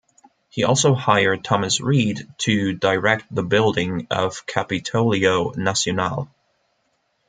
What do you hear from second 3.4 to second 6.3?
building of Capitolio Nacional.